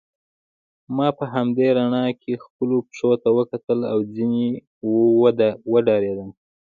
[0.95, 4.45] ما په همدې رڼا کې خپلو پښو ته وکتل او ځینې
[5.71, 6.29] وډارېدم.